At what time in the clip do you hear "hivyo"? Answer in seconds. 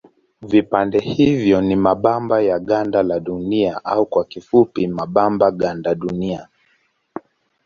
0.99-1.61